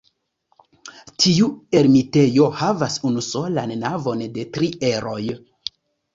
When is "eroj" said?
4.95-5.21